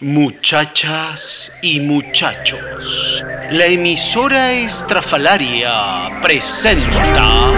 [0.00, 7.50] Muchachas y muchachos, la emisora estrafalaria presenta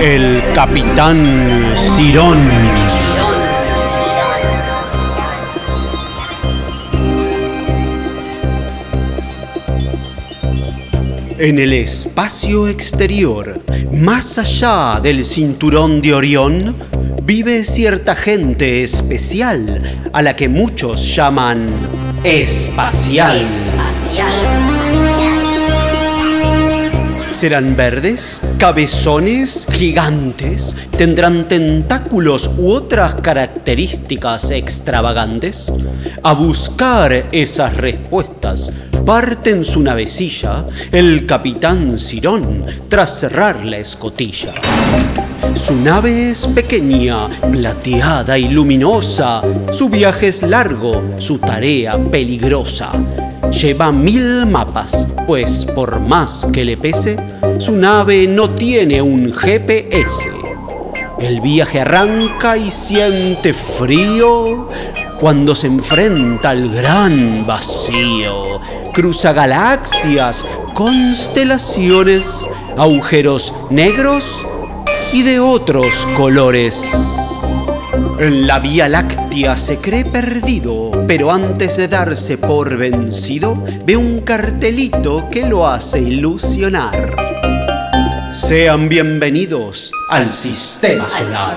[0.00, 2.38] El Capitán Cirón.
[11.36, 13.60] En el espacio exterior,
[13.92, 16.93] más allá del cinturón de Orión,
[17.24, 21.66] vive cierta gente especial a la que muchos llaman
[22.22, 23.40] espacial.
[27.44, 35.70] Serán verdes, cabezones, gigantes, tendrán tentáculos u otras características extravagantes.
[36.22, 38.72] A buscar esas respuestas
[39.04, 44.52] parte en su navecilla el capitán Cirón tras cerrar la escotilla.
[45.54, 49.42] Su nave es pequeña, plateada y luminosa.
[49.70, 52.92] Su viaje es largo, su tarea peligrosa.
[53.50, 60.30] Lleva mil mapas, pues por más que le pese, su nave no tiene un GPS.
[61.18, 64.68] El viaje arranca y siente frío
[65.20, 68.60] cuando se enfrenta al gran vacío.
[68.92, 70.44] Cruza galaxias,
[70.74, 74.44] constelaciones, agujeros negros
[75.12, 77.23] y de otros colores.
[78.18, 84.20] En la Vía Láctea se cree perdido, pero antes de darse por vencido, ve un
[84.20, 87.16] cartelito que lo hace ilusionar.
[88.32, 91.56] Sean bienvenidos al Sistema Solar.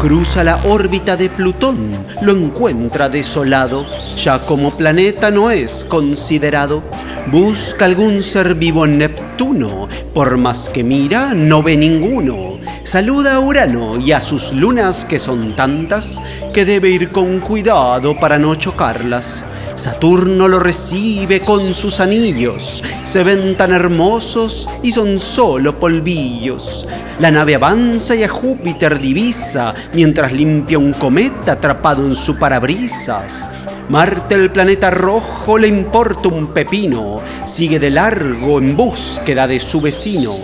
[0.00, 1.92] Cruza la órbita de Plutón,
[2.22, 3.84] lo encuentra desolado,
[4.16, 6.82] ya como planeta no es considerado.
[7.30, 12.57] Busca algún ser vivo en Neptuno, por más que mira, no ve ninguno.
[12.82, 16.20] Saluda a Urano y a sus lunas que son tantas
[16.52, 19.44] que debe ir con cuidado para no chocarlas.
[19.74, 26.86] Saturno lo recibe con sus anillos, se ven tan hermosos y son solo polvillos.
[27.20, 33.50] La nave avanza y a Júpiter divisa mientras limpia un cometa atrapado en su parabrisas.
[33.88, 39.80] Marte, el planeta rojo, le importa un pepino, sigue de largo en búsqueda de su
[39.80, 40.36] vecino.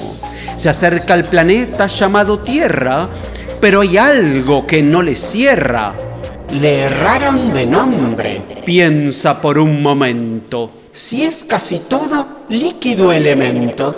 [0.57, 3.09] Se acerca al planeta llamado Tierra,
[3.61, 5.95] pero hay algo que no le cierra.
[6.61, 8.43] Le erraron de nombre.
[8.65, 10.71] Piensa por un momento.
[10.93, 13.97] Si es casi todo líquido elemento.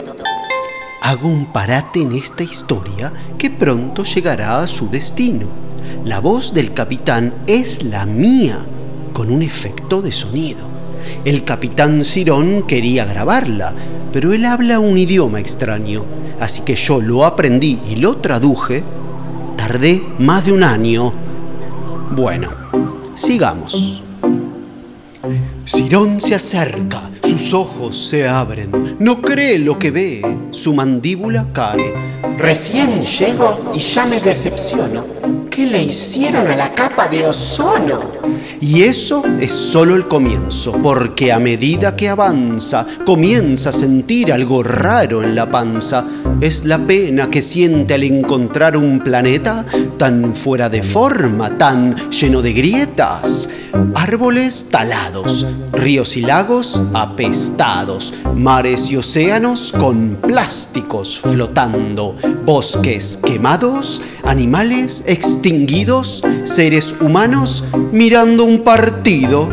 [1.02, 5.46] Hago un parate en esta historia que pronto llegará a su destino.
[6.04, 8.58] La voz del capitán es la mía,
[9.12, 10.66] con un efecto de sonido.
[11.24, 13.74] El capitán Cirón quería grabarla,
[14.12, 16.04] pero él habla un idioma extraño,
[16.40, 18.82] así que yo lo aprendí y lo traduje.
[19.56, 21.12] Tardé más de un año.
[22.10, 22.50] Bueno,
[23.14, 24.02] sigamos.
[25.64, 31.92] Cirón se acerca, sus ojos se abren, no cree lo que ve, su mandíbula cae.
[32.38, 35.04] Recién llego y ya me decepciono.
[35.50, 37.98] ¿Qué le hicieron a la capa de ozono?
[38.60, 44.62] Y eso es solo el comienzo, porque a medida que avanza, comienza a sentir algo
[44.62, 46.04] raro en la panza.
[46.40, 49.64] Es la pena que siente al encontrar un planeta
[49.96, 53.48] tan fuera de forma, tan lleno de grietas.
[53.94, 65.04] Árboles talados, ríos y lagos apestados, mares y océanos con plásticos flotando, bosques quemados, animales
[65.06, 69.48] extinguidos, seres humanos mirando un partido.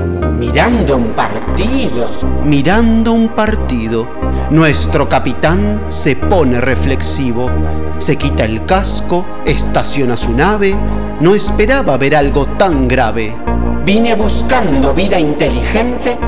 [0.54, 2.08] Mirando un partido.
[2.46, 4.08] Mirando un partido.
[4.52, 7.50] Nuestro capitán se pone reflexivo,
[7.98, 10.76] se quita el casco, estaciona su nave,
[11.22, 13.36] no esperaba ver algo tan grave.
[13.84, 16.20] Vine buscando vida inteligente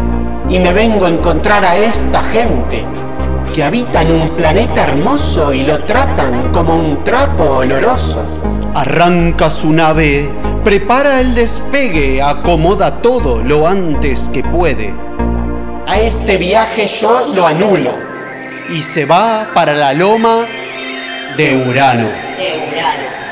[0.49, 2.83] y me vengo a encontrar a esta gente
[3.55, 8.21] que habitan un planeta hermoso y lo tratan como un trapo oloroso.
[8.73, 10.29] Arranca su nave,
[10.65, 14.93] prepara el despegue, acomoda todo lo antes que puede.
[15.87, 17.91] A este viaje yo lo anulo.
[18.69, 20.45] Y se va para la loma
[21.37, 22.09] de Urano.
[22.37, 23.24] De Urano.